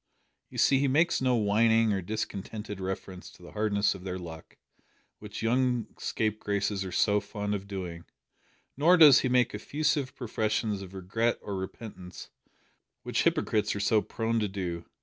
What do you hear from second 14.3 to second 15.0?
to do.